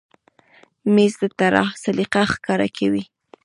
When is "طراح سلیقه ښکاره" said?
1.37-2.67